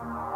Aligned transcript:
you 0.00 0.33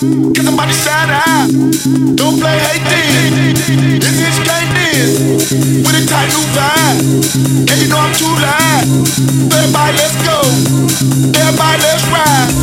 Get. 0.00 0.46
Ah, 1.10 1.48
don't 2.14 2.38
play. 2.38 2.58
This. 4.78 5.18
With 5.50 5.96
a 5.96 6.06
tight 6.06 6.28
new 6.28 6.44
vibe. 6.54 7.02
And 7.68 7.80
you 7.82 7.88
know 7.88 7.98
I'm 7.98 8.14
too 8.14 8.30
loud. 8.30 8.86
Everybody, 9.52 9.96
let's 9.98 10.14
go. 10.22 10.38
Everybody, 11.40 11.82
let's 11.82 12.06
ride. 12.14 12.57